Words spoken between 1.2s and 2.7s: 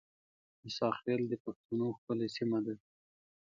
د بښتنو ښکلې سیمه